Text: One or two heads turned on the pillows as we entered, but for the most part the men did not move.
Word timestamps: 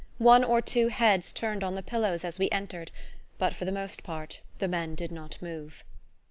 One 0.17 0.43
or 0.43 0.61
two 0.63 0.87
heads 0.87 1.31
turned 1.31 1.63
on 1.63 1.75
the 1.75 1.83
pillows 1.83 2.23
as 2.25 2.39
we 2.39 2.49
entered, 2.49 2.89
but 3.37 3.53
for 3.53 3.65
the 3.65 3.71
most 3.71 4.01
part 4.01 4.39
the 4.57 4.67
men 4.67 4.95
did 4.95 5.11
not 5.11 5.39
move. 5.43 5.83